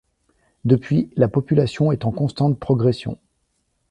[0.65, 3.19] Depuis, la population est en constante progression.